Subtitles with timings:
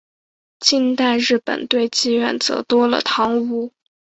[0.59, 3.71] 近代日本对妓院则多了汤屋。